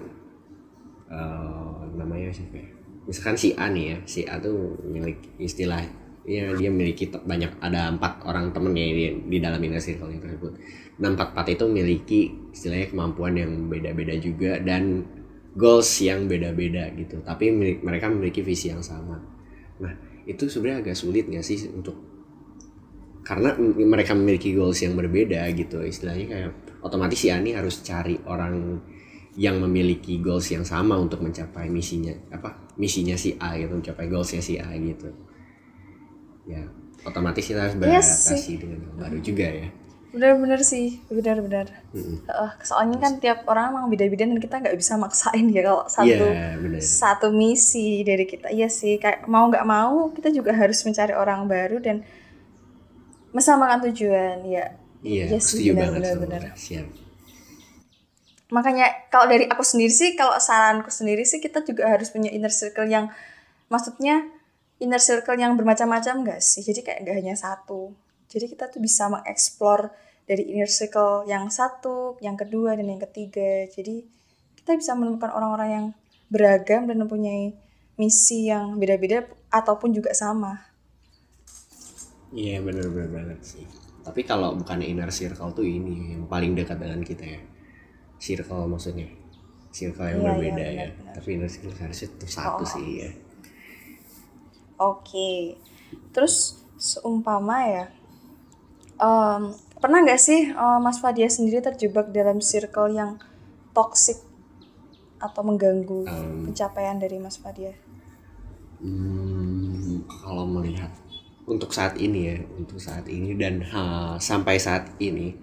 eh, 1.10 1.80
namanya 1.96 2.30
siapa 2.30 2.60
ya? 2.60 2.70
Misalkan 3.08 3.36
si 3.40 3.56
A 3.58 3.72
nih 3.72 3.86
ya. 3.96 3.98
Si 4.06 4.22
A 4.28 4.38
tuh 4.38 4.78
milik 4.86 5.40
istilah 5.42 5.82
ya 6.22 6.54
dia 6.54 6.70
memiliki 6.70 7.10
banyak 7.10 7.58
ada 7.58 7.90
empat 7.90 8.22
orang 8.30 8.54
temennya 8.54 8.86
di, 8.94 9.04
di 9.26 9.38
dalam 9.42 9.58
inner 9.62 9.82
circle 9.82 10.14
tersebut. 10.22 10.54
Nah 11.02 11.10
empat 11.18 11.34
empat 11.34 11.48
itu 11.50 11.64
memiliki 11.66 12.20
istilahnya 12.54 12.94
kemampuan 12.94 13.34
yang 13.34 13.52
beda-beda 13.66 14.14
juga 14.22 14.62
dan 14.62 15.02
goals 15.58 15.90
yang 16.02 16.30
beda-beda 16.30 16.94
gitu. 16.94 17.26
Tapi 17.26 17.50
mereka 17.82 18.08
memiliki 18.14 18.46
visi 18.46 18.70
yang 18.70 18.86
sama. 18.86 19.18
Nah 19.82 19.94
itu 20.30 20.46
sebenarnya 20.46 20.86
agak 20.86 20.98
sulit 20.98 21.26
nggak 21.26 21.46
sih 21.46 21.66
untuk 21.74 21.98
karena 23.26 23.54
mereka 23.86 24.14
memiliki 24.14 24.54
goals 24.54 24.78
yang 24.86 24.94
berbeda 24.94 25.42
gitu. 25.58 25.82
Istilahnya 25.82 26.26
kayak 26.30 26.52
otomatis 26.86 27.18
si 27.18 27.34
Ani 27.34 27.58
harus 27.58 27.82
cari 27.82 28.22
orang 28.30 28.78
yang 29.40 29.64
memiliki 29.64 30.20
goals 30.20 30.52
yang 30.52 30.68
sama 30.68 31.00
untuk 31.00 31.24
mencapai 31.24 31.72
misinya 31.72 32.12
apa 32.36 32.68
misinya 32.76 33.16
si 33.16 33.40
A 33.40 33.56
gitu 33.56 33.80
mencapai 33.80 34.12
goalsnya 34.12 34.44
si 34.44 34.60
A 34.60 34.76
gitu 34.76 35.08
ya 36.46 36.62
otomatis 37.02 37.44
kita 37.46 37.66
harus 37.66 37.76
Iya 37.78 38.02
beradaptasi 38.02 38.52
dengan 38.62 38.80
yang 38.86 38.96
baru 38.98 39.18
juga 39.22 39.48
ya. 39.50 39.68
Benar-benar 40.12 40.60
sih 40.60 41.00
benar-benar 41.08 41.72
Mm-mm. 41.96 42.28
Heeh, 42.28 42.52
soalnya 42.68 43.00
kan 43.00 43.16
tiap 43.24 43.48
orang 43.48 43.72
emang 43.72 43.88
beda-beda 43.88 44.28
dan 44.28 44.40
kita 44.44 44.60
nggak 44.60 44.76
bisa 44.76 45.00
maksain 45.00 45.48
ya 45.50 45.62
kalau 45.64 45.88
satu 45.88 46.26
Iya 46.28 46.60
benar. 46.60 46.82
satu 46.84 47.28
misi 47.32 48.04
dari 48.04 48.28
kita. 48.28 48.52
Iya 48.52 48.68
sih 48.68 49.00
kayak 49.00 49.26
mau 49.32 49.48
nggak 49.48 49.64
mau 49.64 50.12
kita 50.12 50.30
juga 50.36 50.52
harus 50.52 50.84
mencari 50.84 51.16
orang 51.16 51.48
baru 51.48 51.80
dan 51.80 52.04
mensamakan 53.32 53.88
tujuan 53.88 54.44
ya. 54.46 54.76
Iya 55.02 55.40
sih, 55.40 55.64
setuju 55.64 55.80
benar, 55.80 55.82
banget 55.96 56.02
benar, 56.04 56.12
sama 56.14 56.24
benar. 56.28 56.42
Mbak. 56.44 56.56
siap. 56.60 56.88
Makanya 58.52 58.86
kalau 59.08 59.26
dari 59.32 59.48
aku 59.48 59.64
sendiri 59.64 59.94
sih 59.96 60.12
kalau 60.20 60.36
saranku 60.38 60.92
sendiri 60.92 61.24
sih 61.24 61.40
kita 61.40 61.64
juga 61.64 61.88
harus 61.88 62.12
punya 62.12 62.28
inner 62.36 62.52
circle 62.52 62.84
yang 62.92 63.08
maksudnya 63.72 64.28
inner 64.82 65.00
circle 65.00 65.38
yang 65.38 65.54
bermacam-macam 65.54 66.14
nggak 66.26 66.40
sih 66.42 66.66
jadi 66.66 66.82
kayak 66.82 67.00
nggak 67.06 67.18
hanya 67.22 67.36
satu 67.38 67.94
jadi 68.32 68.50
kita 68.50 68.74
tuh 68.74 68.82
bisa 68.82 69.08
mengeksplor 69.08 69.94
dari 70.26 70.44
inner 70.52 70.70
circle 70.70 71.24
yang 71.30 71.48
satu 71.54 72.18
yang 72.20 72.34
kedua 72.34 72.74
dan 72.74 72.90
yang 72.90 73.02
ketiga 73.02 73.70
jadi 73.70 74.02
kita 74.58 74.78
bisa 74.78 74.94
menemukan 74.98 75.30
orang-orang 75.30 75.70
yang 75.70 75.86
beragam 76.32 76.90
dan 76.90 76.98
mempunyai 76.98 77.54
misi 77.96 78.50
yang 78.50 78.82
beda-beda 78.82 79.28
ataupun 79.54 79.94
juga 79.94 80.12
sama 80.18 80.72
Iya 82.32 82.64
bener-bener 82.64 83.12
banget 83.12 83.40
sih. 83.44 83.66
Tapi 84.08 84.24
kalau 84.24 84.56
bukan 84.56 84.80
inner 84.82 85.12
circle 85.12 85.52
tuh 85.52 85.68
ini 85.68 86.16
yang 86.16 86.26
paling 86.32 86.56
dekat 86.56 86.80
dengan 86.80 87.04
kita 87.04 87.28
ya. 87.28 87.42
Circle 88.18 88.72
maksudnya. 88.72 89.12
Circle 89.70 90.08
yang 90.16 90.22
Iya, 90.24 90.32
iya, 90.40 90.40
berbeda 90.40 90.64
ya. 90.64 90.88
benar-benar. 90.96 91.12
Tapi 91.12 91.28
inner 91.36 91.52
circle 91.52 91.76
harusnya 91.76 92.08
tetap 92.16 92.30
satu 92.32 92.64
Oh. 92.64 92.72
sih 92.72 92.88
ya. 93.04 93.10
Oke, 94.82 95.62
terus 96.10 96.58
seumpama 96.82 97.62
ya, 97.70 97.86
em, 98.98 99.54
pernah 99.78 100.00
nggak 100.02 100.18
sih 100.18 100.50
eh, 100.50 100.80
Mas 100.82 100.98
Fadia 100.98 101.30
sendiri 101.30 101.62
terjebak 101.62 102.10
dalam 102.10 102.42
circle 102.42 102.90
yang 102.90 103.22
toxic 103.78 104.18
atau 105.22 105.42
mengganggu 105.46 106.10
Em. 106.10 106.50
pencapaian 106.50 106.98
dari 106.98 107.22
Mas 107.22 107.38
Fadia? 107.38 107.78
Hmm, 108.82 110.02
kalau 110.10 110.50
melihat 110.50 110.90
untuk 111.46 111.70
saat 111.70 111.94
ini 112.02 112.20
ya, 112.34 112.38
untuk 112.58 112.82
saat 112.82 113.06
ini 113.06 113.38
dan 113.38 113.62
ha, 113.70 114.18
sampai 114.18 114.58
saat 114.58 114.90
ini, 114.98 115.38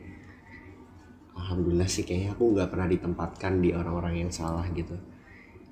alhamdulillah 1.39 1.87
sih 1.87 2.03
kayaknya 2.03 2.35
aku 2.35 2.59
nggak 2.59 2.71
pernah 2.75 2.91
ditempatkan 2.91 3.63
di 3.63 3.71
orang-orang 3.71 4.27
yang 4.27 4.31
salah 4.35 4.67
gitu. 4.75 4.99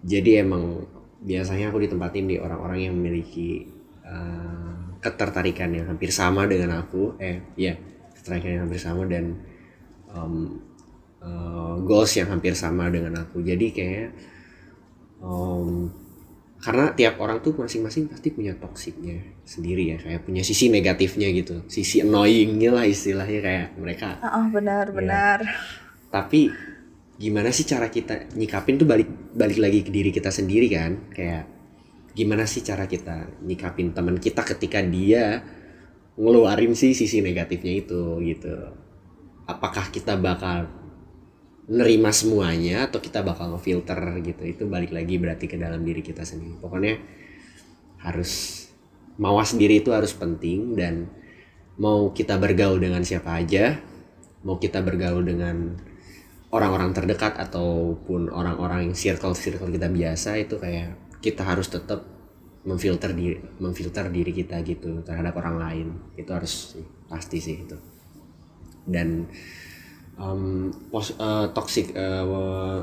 Jadi 0.06 0.38
emang 0.38 0.86
biasanya 1.20 1.70
aku 1.70 1.78
ditempatin 1.80 2.26
di 2.26 2.36
orang-orang 2.36 2.90
yang 2.90 2.94
memiliki 2.94 3.68
eh, 4.02 4.74
ketertarikan 5.00 5.70
yang 5.70 5.86
hampir 5.88 6.10
sama 6.10 6.44
dengan 6.44 6.80
aku, 6.80 7.16
eh 7.18 7.42
ya 7.54 7.74
ketertarikan 8.16 8.50
yang 8.56 8.62
hampir 8.68 8.80
sama 8.80 9.02
dan 9.06 9.38
em, 10.08 10.34
eh, 11.20 11.74
goals 11.82 12.12
yang 12.14 12.28
hampir 12.28 12.52
sama 12.54 12.88
dengan 12.88 13.16
aku. 13.20 13.42
Jadi 13.42 13.66
kayaknya 13.70 14.08
em, 15.20 15.90
karena 16.56 16.90
tiap 16.96 17.20
orang 17.20 17.38
tuh 17.40 17.52
masing-masing 17.54 18.08
pasti 18.08 18.32
punya 18.32 18.56
toksiknya 18.56 19.20
sendiri 19.44 19.92
ya 19.92 19.96
kayak 20.00 20.24
punya 20.24 20.40
sisi 20.42 20.66
negatifnya 20.66 21.28
gitu 21.30 21.62
sisi 21.68 22.00
annoyingnya 22.02 22.72
lah 22.72 22.82
istilahnya 22.88 23.40
kayak 23.44 23.66
mereka 23.76 24.18
Ah, 24.18 24.40
ah, 24.42 24.46
benar 24.50 24.88
Iya. 24.88 24.96
benar. 24.96 25.38
tapi 26.08 26.48
gimana 27.16 27.48
sih 27.48 27.64
cara 27.64 27.88
kita 27.88 28.36
nyikapin 28.36 28.76
tuh 28.76 28.88
balik 28.88 29.08
balik 29.32 29.58
lagi 29.60 29.80
ke 29.80 29.90
diri 29.92 30.10
kita 30.12 30.28
sendiri 30.28 30.68
kan? 30.68 31.12
Kayak 31.12 31.44
gimana 32.16 32.44
sih 32.48 32.64
cara 32.64 32.88
kita 32.88 33.40
nyikapin 33.44 33.92
teman 33.92 34.16
kita 34.20 34.44
ketika 34.44 34.80
dia 34.84 35.44
ngeluarin 36.16 36.72
sih 36.72 36.92
sisi 36.92 37.20
negatifnya 37.20 37.72
itu 37.76 38.20
gitu. 38.24 38.56
Apakah 39.48 39.92
kita 39.92 40.16
bakal 40.16 40.68
nerima 41.66 42.14
semuanya 42.14 42.88
atau 42.88 43.00
kita 43.00 43.24
bakal 43.24 43.56
ngefilter 43.56 44.00
gitu? 44.24 44.42
Itu 44.44 44.62
balik 44.68 44.92
lagi 44.92 45.16
berarti 45.16 45.46
ke 45.48 45.56
dalam 45.56 45.84
diri 45.84 46.00
kita 46.04 46.24
sendiri. 46.24 46.56
Pokoknya 46.60 46.96
harus 48.04 48.64
mawas 49.16 49.56
diri 49.56 49.80
itu 49.80 49.92
harus 49.92 50.12
penting 50.12 50.76
dan 50.76 51.08
mau 51.80 52.12
kita 52.12 52.36
bergaul 52.36 52.80
dengan 52.80 53.04
siapa 53.04 53.36
aja 53.36 53.80
mau 54.44 54.56
kita 54.60 54.80
bergaul 54.80 55.24
dengan 55.26 55.76
orang-orang 56.56 56.96
terdekat 56.96 57.36
ataupun 57.36 58.32
orang-orang 58.32 58.88
yang 58.88 58.96
circle-circle 58.96 59.68
kita 59.68 59.92
biasa 59.92 60.40
itu 60.40 60.56
kayak 60.56 60.96
kita 61.20 61.44
harus 61.44 61.68
tetap 61.68 62.16
memfilter 62.66 63.14
diri 63.14 63.38
memfilter 63.62 64.10
diri 64.10 64.32
kita 64.34 64.58
gitu 64.64 65.04
terhadap 65.06 65.36
orang 65.38 65.56
lain. 65.60 65.86
Itu 66.18 66.34
harus 66.34 66.74
sih, 66.74 66.84
pasti 67.06 67.38
sih 67.38 67.56
itu. 67.62 67.76
Dan 68.82 69.28
um, 70.18 70.72
pos, 70.90 71.14
eh, 71.14 71.46
toxic 71.54 71.94
eh, 71.94 72.80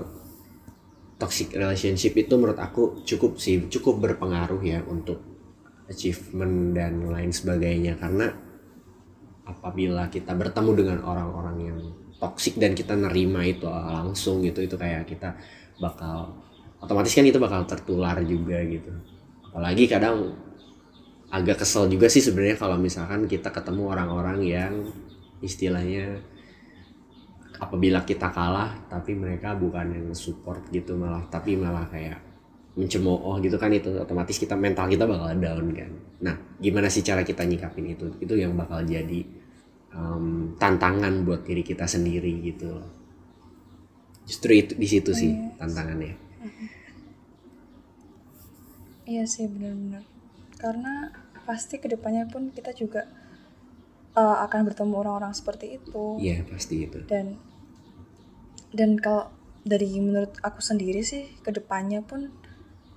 toxic 1.19 1.51
relationship 1.55 2.13
itu 2.15 2.33
menurut 2.39 2.59
aku 2.59 3.03
cukup 3.03 3.39
sih 3.39 3.67
cukup 3.67 3.99
berpengaruh 3.99 4.59
ya 4.63 4.79
untuk 4.87 5.19
achievement 5.91 6.71
dan 6.71 7.03
lain 7.09 7.33
sebagainya. 7.33 7.99
Karena 7.99 8.31
apabila 9.43 10.07
kita 10.07 10.31
bertemu 10.31 10.71
dengan 10.79 10.99
orang-orang 11.03 11.57
yang 11.59 11.79
toxic 12.23 12.55
dan 12.55 12.71
kita 12.71 12.95
nerima 12.95 13.43
itu 13.43 13.67
langsung 13.67 14.39
gitu 14.47 14.63
itu 14.63 14.79
kayak 14.79 15.03
kita 15.03 15.35
bakal 15.83 16.31
otomatis 16.79 17.11
kan 17.11 17.27
itu 17.27 17.35
bakal 17.35 17.67
tertular 17.67 18.15
juga 18.23 18.63
gitu. 18.63 18.87
Apalagi 19.51 19.91
kadang 19.91 20.31
agak 21.27 21.67
kesel 21.67 21.91
juga 21.91 22.07
sih 22.07 22.23
sebenarnya 22.23 22.55
kalau 22.55 22.79
misalkan 22.79 23.27
kita 23.27 23.51
ketemu 23.51 23.91
orang-orang 23.91 24.39
yang 24.39 24.73
istilahnya 25.43 26.23
apabila 27.59 28.07
kita 28.07 28.31
kalah 28.31 28.71
tapi 28.87 29.19
mereka 29.19 29.51
bukan 29.59 29.91
yang 29.91 30.07
support 30.15 30.63
gitu 30.71 30.95
malah 30.95 31.27
tapi 31.27 31.59
malah 31.59 31.83
kayak 31.91 32.23
mencemooh 32.73 33.37
gitu 33.43 33.59
kan 33.59 33.69
itu 33.69 33.93
otomatis 33.99 34.39
kita 34.39 34.55
mental 34.55 34.87
kita 34.87 35.03
bakal 35.03 35.27
down 35.35 35.67
kan. 35.75 35.91
Nah 36.23 36.35
gimana 36.57 36.87
sih 36.87 37.03
cara 37.03 37.21
kita 37.21 37.43
nyikapin 37.43 37.91
itu? 37.91 38.15
Itu 38.23 38.33
yang 38.39 38.55
bakal 38.55 38.87
jadi 38.87 39.42
um, 39.93 40.57
tantangan 40.57 41.23
buat 41.25 41.45
diri 41.45 41.63
kita 41.65 41.85
sendiri 41.87 42.33
gitu 42.43 42.81
justru 44.23 44.55
itu 44.59 44.73
di 44.75 44.87
situ 44.87 45.11
sih 45.11 45.31
tantangannya 45.59 46.23
Iya 49.03 49.27
sih 49.27 49.51
benar-benar. 49.51 50.03
Karena 50.55 51.11
pasti 51.43 51.75
ke 51.75 51.91
depannya 51.91 52.23
pun 52.31 52.55
kita 52.55 52.71
juga 52.71 53.03
uh, 54.15 54.37
akan 54.47 54.63
bertemu 54.71 54.95
orang-orang 54.95 55.35
seperti 55.35 55.75
itu. 55.75 56.15
iya 56.23 56.39
pasti 56.47 56.87
itu 56.87 57.03
Dan 57.03 57.35
dan 58.71 58.95
kalau 58.97 59.27
dari 59.67 59.91
menurut 59.99 60.39
aku 60.39 60.63
sendiri 60.63 61.03
sih 61.03 61.27
ke 61.43 61.51
depannya 61.51 61.99
pun 62.03 62.31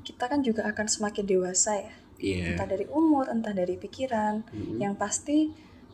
kita 0.06 0.30
kan 0.30 0.46
juga 0.46 0.62
akan 0.70 0.86
semakin 0.86 1.26
dewasa 1.26 1.74
ya. 1.74 1.94
iya 2.22 2.54
Entah 2.54 2.70
dari 2.70 2.86
umur, 2.86 3.26
entah 3.26 3.50
dari 3.50 3.74
pikiran. 3.74 4.46
Mm-mm. 4.54 4.78
Yang 4.78 4.94
pasti 4.94 5.38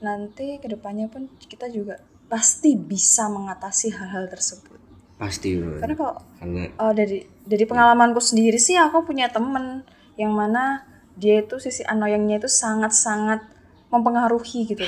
nanti 0.03 0.59
ke 0.59 0.67
depannya 0.69 1.07
pun 1.09 1.31
kita 1.39 1.71
juga 1.71 2.03
pasti 2.27 2.75
bisa 2.75 3.31
mengatasi 3.31 3.95
hal-hal 3.95 4.27
tersebut. 4.29 4.79
pasti 5.23 5.55
Karena 5.55 5.79
bener. 5.79 5.95
kalau 5.95 6.15
karena 6.43 6.63
Oh 6.83 6.91
dari 6.91 7.23
dari 7.47 7.63
pengalamanku 7.63 8.19
sendiri 8.19 8.59
sih 8.59 8.75
aku 8.75 9.07
punya 9.07 9.31
temen 9.31 9.87
yang 10.19 10.35
mana 10.35 10.83
dia 11.15 11.47
itu 11.47 11.63
sisi 11.63 11.87
annoyingnya 11.87 12.43
itu 12.43 12.51
sangat-sangat 12.51 13.47
mempengaruhi 13.93 14.65
gitu 14.65 14.81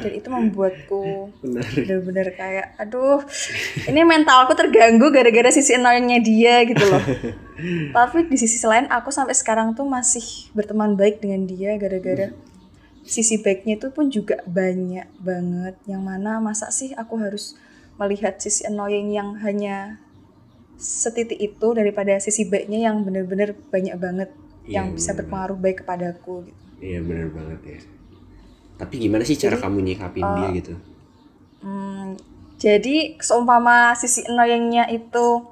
dan 0.00 0.12
itu 0.14 0.28
membuatku 0.30 1.34
benar 1.42 1.66
bener-bener 1.74 2.28
kayak 2.30 2.78
aduh 2.78 3.18
ini 3.90 4.06
mentalku 4.06 4.54
terganggu 4.54 5.10
gara-gara 5.10 5.50
sisi 5.50 5.74
annoyingnya 5.74 6.22
dia 6.22 6.62
gitu 6.62 6.86
loh 6.86 7.02
tapi 7.98 8.30
di 8.30 8.38
sisi 8.38 8.62
lain 8.62 8.86
aku 8.86 9.10
sampai 9.10 9.34
sekarang 9.34 9.74
tuh 9.74 9.82
masih 9.82 10.46
berteman 10.54 10.94
baik 10.94 11.18
dengan 11.18 11.42
dia 11.42 11.74
gara-gara 11.74 12.30
sisi 13.02 13.42
baiknya 13.42 13.78
itu 13.78 13.88
pun 13.90 14.08
juga 14.08 14.40
banyak 14.46 15.08
banget. 15.20 15.74
Yang 15.86 16.02
mana 16.02 16.38
masa 16.38 16.70
sih 16.70 16.94
aku 16.94 17.18
harus 17.18 17.54
melihat 17.98 18.38
sisi 18.40 18.64
annoying 18.64 19.12
yang 19.12 19.36
hanya 19.42 20.00
setitik 20.76 21.38
itu 21.38 21.68
daripada 21.74 22.18
sisi 22.18 22.48
baiknya 22.48 22.90
yang 22.90 23.06
bener-bener 23.06 23.54
banyak 23.70 23.94
banget 23.98 24.30
Iya, 24.62 24.82
yang 24.82 24.94
bisa 24.94 25.14
bener 25.14 25.26
berpengaruh 25.26 25.58
baik 25.58 25.82
kepadaku 25.82 26.34
gitu. 26.50 26.62
iya 26.80 26.98
benar 27.02 27.28
banget 27.30 27.60
ya. 27.66 27.80
Tapi 28.78 28.94
gimana 28.98 29.22
sih 29.22 29.38
cara 29.38 29.58
kamu 29.58 29.78
nyikapin 29.82 30.26
dia 30.34 30.48
uh, 30.48 30.52
gitu? 30.54 30.74
Hmm, 31.62 32.18
jadi 32.58 33.18
seumpama 33.22 33.94
sisi 33.94 34.26
annoyingnya 34.26 34.90
itu 34.90 35.46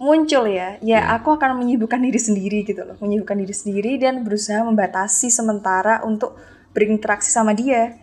muncul 0.00 0.46
ya, 0.48 0.78
ya 0.80 1.02
Iya. 1.04 1.18
aku 1.18 1.36
akan 1.36 1.60
menyibukkan 1.60 2.00
diri 2.00 2.16
sendiri 2.16 2.58
gitu 2.64 2.82
loh, 2.86 2.96
menyibukkan 3.02 3.36
diri 3.36 3.52
sendiri 3.52 3.92
dan 4.00 4.22
berusaha 4.24 4.62
membatasi 4.64 5.28
sementara 5.28 6.00
untuk 6.06 6.38
berinteraksi 6.72 7.30
sama 7.30 7.52
dia. 7.52 7.96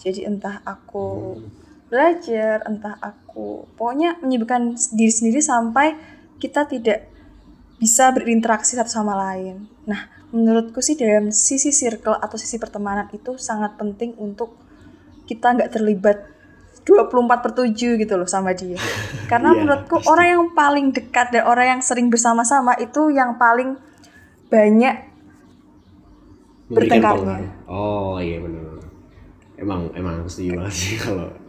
Jadi 0.00 0.26
entah 0.26 0.60
aku 0.66 1.38
belajar, 1.88 2.64
entah 2.66 2.98
aku 2.98 3.68
pokoknya 3.78 4.18
menyibukkan 4.18 4.74
diri 4.92 5.12
sendiri 5.12 5.38
sampai 5.38 5.94
kita 6.42 6.66
tidak 6.66 7.06
bisa 7.78 8.10
berinteraksi 8.10 8.74
satu 8.74 8.90
sama 8.90 9.14
lain. 9.14 9.68
Nah, 9.86 10.08
menurutku 10.34 10.82
sih 10.82 10.98
dalam 10.98 11.30
sisi 11.30 11.70
circle 11.70 12.18
atau 12.18 12.34
sisi 12.34 12.58
pertemanan 12.58 13.06
itu 13.14 13.38
sangat 13.38 13.78
penting 13.78 14.18
untuk 14.18 14.56
kita 15.30 15.54
nggak 15.54 15.70
terlibat 15.72 16.18
24 16.84 17.44
per 17.44 17.52
7 17.56 17.96
gitu 18.02 18.14
loh 18.18 18.28
sama 18.28 18.52
dia. 18.52 18.76
Karena 19.30 19.54
Iya, 19.54 19.58
menurutku 19.64 19.96
pasti. 20.02 20.08
orang 20.10 20.26
yang 20.26 20.44
paling 20.52 20.86
dekat 20.92 21.26
dan 21.32 21.48
orang 21.48 21.66
yang 21.78 21.80
sering 21.80 22.12
bersama-sama 22.12 22.76
itu 22.76 23.08
yang 23.14 23.38
paling 23.40 23.78
banyak 24.52 25.13
pengaruh. 26.68 27.50
Oh 27.68 28.16
iya 28.18 28.40
benar. 28.40 28.80
Emang 29.54 29.80
emang 29.94 30.24
aku 30.24 30.28
setuju 30.28 30.58
banget 30.58 30.74
sih 30.74 30.96
kalau 30.98 31.28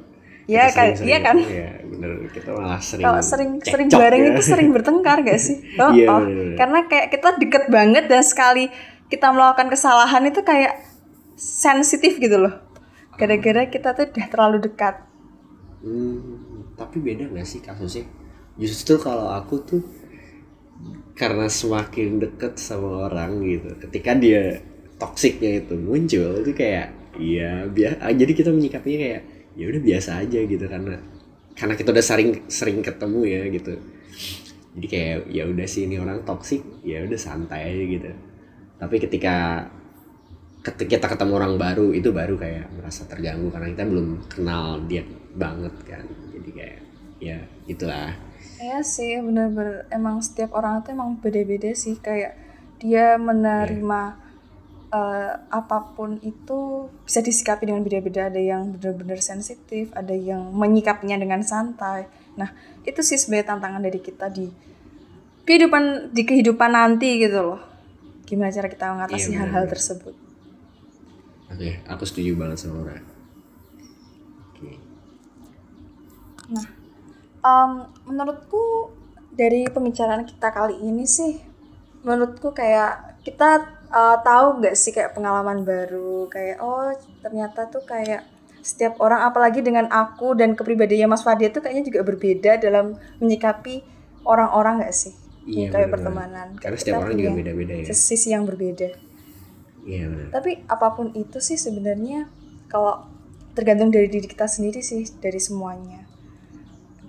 Iya 0.45 0.69
kita 0.69 0.77
kan, 0.77 0.87
iya 1.01 1.17
kan. 1.25 1.35
Iya 1.41 1.69
bener 1.89 2.11
kita 2.29 2.49
malah 2.53 2.77
sering. 2.77 3.01
Kalau 3.01 3.21
sering 3.25 3.51
sering 3.65 3.89
bareng 3.89 4.21
ya. 4.21 4.29
itu 4.37 4.41
sering 4.45 4.69
bertengkar 4.69 5.17
gak 5.25 5.41
sih? 5.41 5.57
Oh, 5.81 5.89
Iya, 5.89 6.07
oh. 6.13 6.21
bener-bener. 6.21 6.55
karena 6.55 6.79
kayak 6.85 7.07
kita 7.09 7.29
deket 7.41 7.63
banget 7.73 8.05
dan 8.05 8.21
sekali 8.21 8.69
kita 9.09 9.33
melakukan 9.33 9.73
kesalahan 9.73 10.21
itu 10.29 10.45
kayak 10.45 10.85
sensitif 11.33 12.21
gitu 12.21 12.37
loh. 12.37 12.61
Gara-gara 13.17 13.65
kita 13.65 13.97
tuh 13.97 14.05
udah 14.05 14.27
terlalu 14.29 14.57
dekat. 14.69 15.01
Hmm, 15.81 16.69
tapi 16.77 17.01
beda 17.01 17.25
gak 17.31 17.47
sih 17.47 17.61
kasusnya? 17.65 18.05
Justru 18.55 19.01
kalau 19.01 19.33
aku 19.33 19.55
tuh 19.65 19.81
karena 21.15 21.47
semakin 21.47 22.19
deket 22.21 22.59
sama 22.59 23.07
orang 23.07 23.39
gitu, 23.41 23.71
ketika 23.81 24.13
dia 24.13 24.61
toksiknya 24.95 25.65
itu 25.65 25.75
muncul 25.75 26.41
itu 26.43 26.51
kayak 26.55 26.87
iya 27.19 27.67
biasa. 27.67 28.11
Jadi 28.11 28.31
kita 28.35 28.49
menyikapinya 28.51 28.99
kayak 29.01 29.21
ya 29.55 29.65
udah 29.71 29.81
biasa 29.81 30.09
aja 30.23 30.39
gitu 30.43 30.65
karena 30.67 30.95
karena 31.55 31.73
kita 31.79 31.89
udah 31.95 32.05
sering 32.05 32.29
sering 32.51 32.79
ketemu 32.83 33.21
ya 33.27 33.41
gitu. 33.51 33.73
Jadi 34.75 34.87
kayak 34.91 35.17
ya 35.31 35.43
udah 35.47 35.67
sih 35.67 35.87
ini 35.87 35.95
orang 35.99 36.27
toksik, 36.27 36.83
ya 36.83 37.03
udah 37.07 37.19
santai 37.19 37.71
aja 37.71 37.83
gitu. 37.87 38.11
Tapi 38.75 38.95
ketika 38.99 39.35
ketika 40.65 40.97
kita 40.97 41.07
ketemu 41.13 41.33
orang 41.37 41.53
baru 41.61 41.93
itu 41.93 42.09
baru 42.09 42.35
kayak 42.41 42.73
merasa 42.73 43.05
terganggu 43.05 43.53
karena 43.53 43.69
kita 43.69 43.85
belum 43.85 44.07
kenal 44.25 44.81
dia 44.89 45.05
banget 45.37 45.75
kan 45.85 46.01
jadi 46.33 46.49
kayak 46.49 46.79
ya 47.21 47.37
itulah 47.69 48.17
Iya 48.55 48.79
sih, 48.87 49.19
bener-bener 49.19 49.83
emang 49.91 50.23
setiap 50.23 50.55
orang 50.55 50.79
itu 50.79 50.95
emang 50.95 51.19
beda-beda 51.19 51.75
sih 51.75 51.99
kayak 51.99 52.39
dia 52.79 53.19
menerima 53.19 54.24
eh, 54.91 55.33
apa 55.49 55.77
pun 55.95 56.17
itu 56.21 56.89
bisa 57.05 57.19
disikapi 57.21 57.69
dengan 57.69 57.81
beda-beda. 57.85 58.29
Ada 58.29 58.41
yang 58.41 58.75
bener-bener 58.77 59.19
sensitif, 59.21 59.89
ada 59.93 60.13
yang 60.13 60.51
menyikapinya 60.53 61.17
dengan 61.17 61.41
santai. 61.45 62.07
Nah, 62.37 62.51
itu 62.83 62.99
sih 63.01 63.17
sebenarnya 63.17 63.55
tantangan 63.55 63.81
dari 63.83 63.99
kita 64.01 64.27
di 64.29 64.47
kehidupan 65.45 66.11
di 66.11 66.23
kehidupan 66.25 66.71
nanti 66.73 67.21
gitu 67.21 67.39
loh. 67.53 67.59
Gimana 68.25 68.49
cara 68.49 68.67
kita 68.67 68.85
mengatasi 68.93 69.29
Iya, 69.31 69.37
hal-hal 69.37 69.65
bener-bener. 69.65 69.73
tersebut? 69.73 70.15
oke 71.45 71.69
aku 71.87 72.03
setuju 72.03 72.31
banget 72.35 72.57
sama 72.57 72.81
Ora 72.83 72.97
oke 74.51 74.71
Nah, 76.45 76.67
em, 77.41 77.71
menurutku 78.05 78.93
dari 79.33 79.65
pembicaraan 79.67 80.23
kita 80.23 80.53
kali 80.53 80.77
ini 80.79 81.05
sih, 81.09 81.41
menurutku 82.05 82.53
kayak 82.53 83.19
kita 83.25 83.74
eh, 83.91 84.17
tahu 84.23 84.47
nggak 84.61 84.75
sih 84.77 84.91
kayak 84.95 85.13
pengalaman 85.17 85.61
baru, 85.65 86.25
kayak 86.31 86.57
oh 86.61 86.93
ternyata 87.23 87.67
tuh 87.69 87.83
kayak 87.85 88.25
setiap 88.65 88.97
orang, 89.03 89.21
apalagi 89.29 89.61
dengan 89.61 89.85
aku 89.93 90.33
dan 90.33 90.57
kepribadiannya 90.57 91.09
Mas 91.13 91.21
Fadia 91.21 91.53
tuh 91.53 91.61
kayaknya 91.61 91.85
juga 91.85 92.01
berbeda 92.01 92.57
dalam 92.57 92.97
menyikapi 93.21 93.85
orang-orang 94.25 94.81
nggak 94.81 94.95
sih? 94.95 95.13
Iya, 95.45 95.69
kayak 95.69 95.89
bener-bener. 95.93 95.93
pertemanan. 95.93 96.47
karena 96.57 96.77
Kayak 96.77 96.79
setiap 96.81 96.97
orang 97.05 97.15
juga 97.21 97.31
beda-beda 97.37 97.73
ya 97.77 97.93
Sisi 97.93 98.33
yang 98.33 98.49
berbeda. 98.49 98.89
iya 99.85 100.09
benar 100.09 100.33
Tapi 100.33 100.65
apa 100.65 100.87
pun 100.97 101.13
itu 101.13 101.37
sih 101.41 101.57
sebenarnya 101.57 102.29
kalau 102.69 103.05
tergantung 103.53 103.93
dari 103.93 104.09
diri 104.09 104.25
kita 104.25 104.49
sendiri 104.49 104.81
sih 104.81 105.05
dari 105.21 105.37
semuanya. 105.41 106.04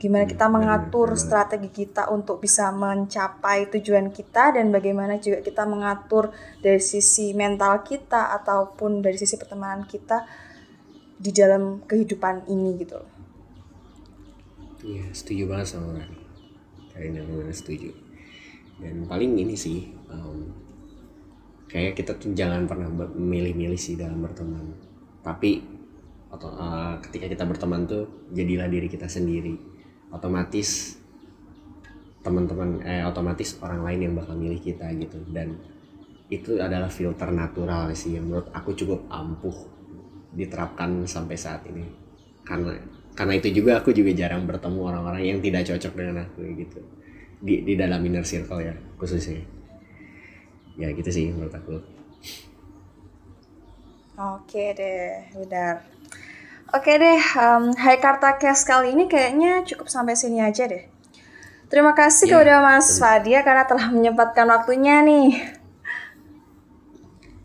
Gimana 0.02 0.24
Hmm, 0.24 0.32
kita 0.32 0.46
mengatur 0.56 1.08
benar, 1.08 1.24
benar. 1.24 1.24
strategi 1.24 1.70
kita 1.80 2.02
untuk 2.16 2.36
bisa 2.44 2.68
mencapai 2.84 3.58
tujuan 3.72 4.06
kita 4.12 4.44
dan 4.56 4.66
bagaimana 4.76 5.14
juga 5.24 5.38
kita 5.48 5.62
mengatur 5.72 6.24
dari 6.64 6.80
sisi 6.92 7.26
mental 7.42 7.80
kita 7.90 8.22
ataupun 8.42 9.00
dari 9.04 9.16
sisi 9.22 9.36
pertemanan 9.40 9.82
kita 9.88 10.18
di 11.24 11.30
dalam 11.32 11.62
kehidupan 11.88 12.48
ini 12.54 12.70
gitu 12.82 12.94
loh. 13.00 13.10
iya 14.84 15.04
setuju 15.18 15.42
banget 15.50 15.66
sama 15.72 15.86
Ora 15.96 16.04
kayaknya 16.92 17.22
benar 17.28 17.52
setuju 17.54 17.90
dan 18.82 18.94
paling 19.10 19.32
ini 19.42 19.54
sih 19.56 19.78
em, 20.12 20.38
kayak 21.66 21.98
kita 21.98 22.12
tuh 22.16 22.30
jangan 22.36 22.64
pernah 22.70 22.88
milih-milih 23.14 23.78
sih 23.78 23.98
dalam 23.98 24.22
berteman 24.22 24.66
tapi 25.26 25.62
atau 26.30 26.50
eh, 26.54 26.94
ketika 27.06 27.26
kita 27.32 27.44
berteman 27.48 27.86
tuh 27.88 28.04
jadilah 28.34 28.68
diri 28.70 28.88
kita 28.90 29.06
sendiri 29.10 29.54
otomatis 30.12 30.98
teman-teman 32.26 32.82
eh 32.82 33.06
otomatis 33.06 33.54
orang 33.62 33.86
lain 33.86 34.00
yang 34.10 34.14
bakal 34.18 34.34
milih 34.34 34.58
kita 34.58 34.90
gitu. 34.98 35.18
Dan 35.30 35.54
itu 36.26 36.58
adalah 36.58 36.90
filter 36.90 37.30
natural 37.30 37.94
sih 37.94 38.18
yang 38.18 38.26
menurut 38.26 38.50
aku 38.50 38.74
cukup 38.74 39.06
ampuh 39.06 39.54
diterapkan 40.34 41.06
sampai 41.06 41.38
saat 41.38 41.62
ini. 41.70 41.86
Karena 42.42 42.74
karena 43.16 43.32
itu 43.38 43.48
juga 43.62 43.80
aku 43.80 43.94
juga 43.94 44.12
jarang 44.12 44.44
bertemu 44.44 44.80
orang-orang 44.82 45.22
yang 45.24 45.38
tidak 45.40 45.64
cocok 45.70 45.92
dengan 45.94 46.26
aku 46.26 46.42
gitu. 46.58 46.80
Di 47.38 47.62
di 47.62 47.74
dalam 47.78 48.02
inner 48.02 48.26
circle 48.26 48.60
ya 48.60 48.74
khususnya. 48.98 49.40
Ya 50.76 50.92
gitu 50.92 51.08
sih 51.08 51.32
menurut 51.32 51.54
aku. 51.54 51.80
Oke 54.16 54.72
deh, 54.72 55.28
benar. 55.36 55.95
Oke 56.74 56.98
deh, 56.98 57.22
um, 57.38 57.70
Hai 57.78 58.02
Karta 58.02 58.34
Cast 58.42 58.66
kali 58.66 58.90
ini 58.90 59.06
kayaknya 59.06 59.62
cukup 59.62 59.86
sampai 59.86 60.18
sini 60.18 60.42
aja 60.42 60.66
deh. 60.66 60.82
Terima 61.70 61.94
kasih 61.94 62.26
Ya, 62.26 62.42
kepada 62.42 62.58
Mas 62.58 62.98
Fadia 62.98 63.46
karena 63.46 63.62
telah 63.70 63.86
menyempatkan 63.94 64.50
waktunya 64.50 64.98
nih. 65.06 65.30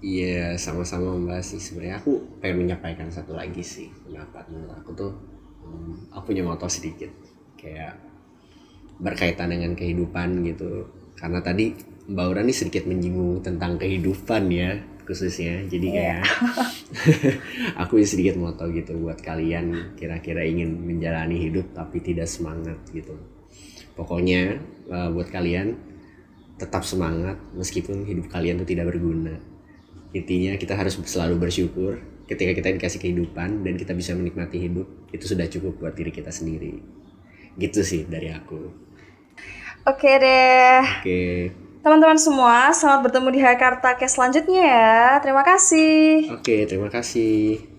Iya, 0.01 0.57
sama-sama 0.57 1.13
Mbak 1.13 1.41
sih. 1.45 1.61
Sebenarnya 1.61 2.01
aku 2.01 2.41
pengen 2.41 2.65
menyampaikan 2.65 3.13
satu 3.13 3.37
lagi 3.37 3.61
sih 3.61 3.93
pendapat 4.01 4.49
menurut 4.49 4.73
aku 4.73 4.89
tuh 4.97 5.13
hmm, 5.69 6.09
aku 6.17 6.33
punya 6.33 6.41
moto 6.41 6.65
sedikit 6.65 7.13
kayak 7.61 8.01
berkaitan 8.97 9.53
dengan 9.53 9.77
kehidupan 9.77 10.41
gitu. 10.49 10.89
Karena 11.13 11.45
tadi 11.45 11.77
Mbak 12.09 12.25
Ura 12.25 12.41
nih 12.41 12.57
sedikit 12.57 12.89
menyinggung 12.89 13.45
tentang 13.45 13.77
kehidupan 13.77 14.49
ya 14.49 14.81
khususnya. 15.11 15.67
Jadi 15.67 15.87
kayak 15.91 16.23
aku 17.83 17.99
punya 17.99 18.07
sedikit 18.07 18.39
moto 18.39 18.63
gitu 18.71 18.95
buat 18.95 19.19
kalian 19.19 19.99
kira-kira 19.99 20.47
ingin 20.47 20.71
menjalani 20.79 21.35
hidup 21.51 21.75
tapi 21.75 21.99
tidak 21.99 22.31
semangat 22.31 22.79
gitu. 22.95 23.19
Pokoknya 23.99 24.63
eh, 24.87 25.09
buat 25.11 25.27
kalian 25.27 25.75
tetap 26.55 26.87
semangat 26.87 27.35
meskipun 27.51 28.07
hidup 28.07 28.31
kalian 28.31 28.63
tuh 28.63 28.69
tidak 28.71 28.95
berguna. 28.95 29.35
Intinya 30.15 30.55
kita 30.55 30.79
harus 30.79 30.95
selalu 31.03 31.35
bersyukur 31.43 31.99
ketika 32.31 32.55
kita 32.55 32.69
dikasih 32.79 32.99
kehidupan 33.03 33.67
dan 33.67 33.75
kita 33.75 33.91
bisa 33.91 34.15
menikmati 34.15 34.55
hidup 34.63 34.87
itu 35.11 35.27
sudah 35.27 35.51
cukup 35.51 35.83
buat 35.83 35.91
diri 35.91 36.15
kita 36.15 36.31
sendiri. 36.31 36.79
Gitu 37.59 37.83
sih 37.83 38.07
dari 38.07 38.31
aku. 38.31 38.71
Oke 39.81 40.11
deh, 40.21 40.79
oke 41.01 41.70
teman-teman 41.81 42.17
semua, 42.21 42.69
selamat 42.69 43.09
bertemu 43.09 43.27
di 43.33 43.39
Hai 43.41 43.57
Karta 43.57 43.97
Cast 43.97 44.21
selanjutnya 44.21 44.61
ya. 44.61 45.01
Terima 45.17 45.41
kasih. 45.41 46.29
oke 46.29 46.55
terima 46.69 46.89
kasih 46.93 47.70